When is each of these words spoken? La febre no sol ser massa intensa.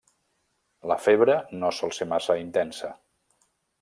La 0.91 0.95
febre 1.03 1.35
no 1.65 1.71
sol 1.81 1.93
ser 1.99 2.07
massa 2.15 2.39
intensa. 2.47 2.91